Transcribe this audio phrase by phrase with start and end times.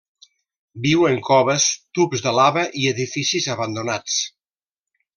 [0.85, 1.67] Viu en coves,
[1.99, 4.21] tubs de lava i edificis abandonats.